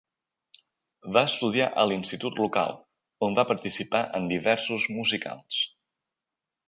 Va 1.17 1.21
estudiar 1.29 1.67
a 1.81 1.83
l'institut 1.91 2.41
local, 2.45 2.73
on 3.29 3.37
va 3.41 3.47
participar 3.51 4.01
en 4.21 4.33
diversos 4.33 4.89
musicals. 5.01 5.61